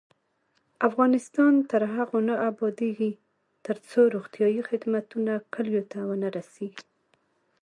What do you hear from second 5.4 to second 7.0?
کلیو ته ونه رسیږي.